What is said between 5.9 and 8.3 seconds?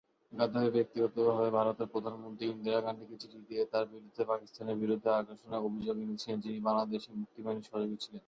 এনেছিলেন, যিনি বাংলাদেশী মুক্তিবাহিনীর সহযোগী ছিলেন।